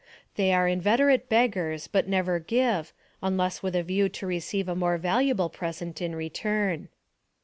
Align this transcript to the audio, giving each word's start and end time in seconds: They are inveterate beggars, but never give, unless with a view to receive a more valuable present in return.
They 0.35 0.51
are 0.51 0.67
inveterate 0.67 1.29
beggars, 1.29 1.85
but 1.87 2.07
never 2.07 2.39
give, 2.39 2.91
unless 3.21 3.61
with 3.61 3.75
a 3.75 3.83
view 3.83 4.09
to 4.09 4.25
receive 4.25 4.67
a 4.67 4.73
more 4.75 4.97
valuable 4.97 5.47
present 5.51 6.01
in 6.01 6.15
return. 6.15 6.89